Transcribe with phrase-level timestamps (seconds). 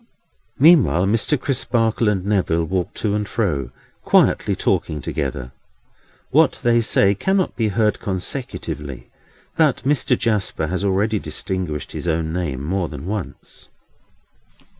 [0.57, 1.39] Meanwhile Mr.
[1.39, 3.69] Crisparkle and Neville walk to and fro,
[4.03, 5.51] quietly talking together.
[6.31, 9.11] What they say, cannot be heard consecutively;
[9.57, 10.17] but Mr.
[10.17, 13.69] Jasper has already distinguished his own name more than once.